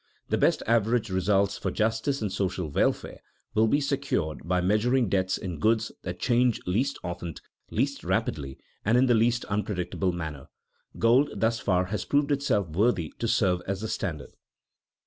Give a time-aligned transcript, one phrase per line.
[0.29, 3.19] The best average results for justice and social welfare
[3.53, 7.35] will be secured by measuring debts in goods that change least often,
[7.69, 10.49] least rapidly, and in the least unpredictable manner.
[10.97, 14.33] Gold thus far has proved itself worthy to serve as the standard.